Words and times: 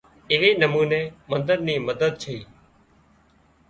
ايوي 0.31 0.49
نموني 0.61 1.01
منۮر 1.29 1.57
ني 1.67 1.75
مدد 1.87 2.13
ڇئي 2.21 2.39